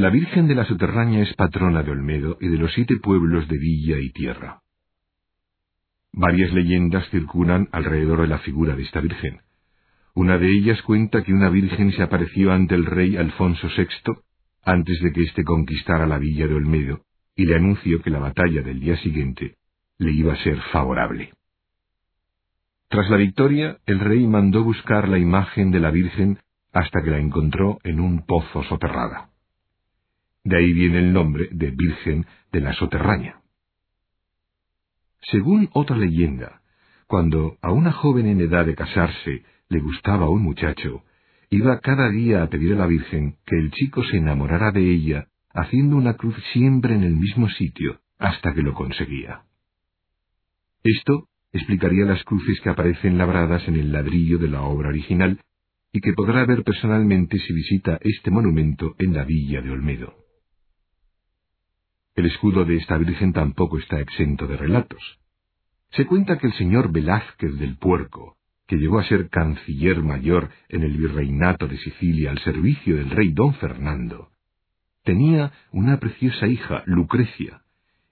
[0.00, 3.58] La Virgen de la Soterraña es patrona de Olmedo y de los siete pueblos de
[3.58, 4.62] villa y tierra.
[6.10, 9.42] Varias leyendas circulan alrededor de la figura de esta Virgen.
[10.14, 14.14] Una de ellas cuenta que una Virgen se apareció ante el rey Alfonso VI
[14.64, 17.02] antes de que éste conquistara la villa de Olmedo
[17.36, 19.56] y le anunció que la batalla del día siguiente
[19.98, 21.34] le iba a ser favorable.
[22.88, 26.38] Tras la victoria, el rey mandó buscar la imagen de la Virgen
[26.72, 29.30] hasta que la encontró en un pozo soterrada.
[30.44, 33.40] De ahí viene el nombre de Virgen de la Soterraña.
[35.22, 36.62] Según otra leyenda,
[37.06, 41.04] cuando a una joven en edad de casarse le gustaba un muchacho,
[41.50, 45.28] iba cada día a pedir a la Virgen que el chico se enamorara de ella,
[45.52, 49.42] haciendo una cruz siempre en el mismo sitio, hasta que lo conseguía.
[50.82, 55.40] Esto explicaría las cruces que aparecen labradas en el ladrillo de la obra original
[55.92, 60.19] y que podrá ver personalmente si visita este monumento en la villa de Olmedo.
[62.20, 65.02] El escudo de esta Virgen tampoco está exento de relatos.
[65.92, 70.82] Se cuenta que el señor Velázquez del Puerco, que llegó a ser canciller mayor en
[70.82, 74.28] el virreinato de Sicilia al servicio del rey don Fernando,
[75.02, 77.62] tenía una preciosa hija, Lucrecia,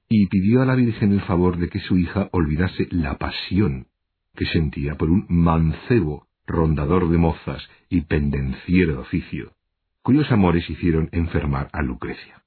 [0.08, 3.88] y pidió a la Virgen el favor de que su hija olvidase la pasión
[4.34, 9.52] que sentía por un mancebo rondador de mozas y pendenciero de oficio,
[10.00, 12.42] cuyos amores hicieron enfermar a Lucrecia.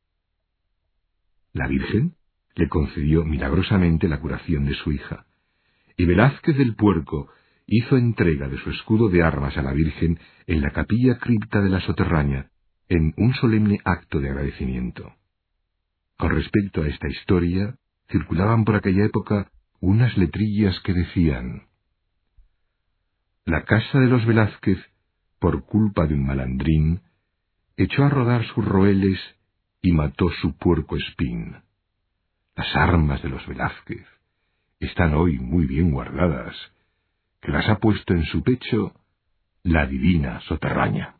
[1.53, 2.15] La Virgen
[2.55, 5.25] le concedió milagrosamente la curación de su hija,
[5.97, 7.29] y Velázquez del Puerco
[7.67, 11.69] hizo entrega de su escudo de armas a la Virgen en la capilla cripta de
[11.69, 12.49] la Soterraña,
[12.89, 15.13] en un solemne acto de agradecimiento.
[16.17, 17.75] Con respecto a esta historia,
[18.09, 21.63] circulaban por aquella época unas letrillas que decían
[23.45, 24.77] La casa de los Velázquez,
[25.39, 27.01] por culpa de un malandrín,
[27.77, 29.19] echó a rodar sus roeles
[29.81, 31.55] y mató su puerco espín.
[32.55, 34.05] Las armas de los Velázquez
[34.79, 36.55] están hoy muy bien guardadas,
[37.41, 38.93] que las ha puesto en su pecho
[39.63, 41.15] la divina soterraña.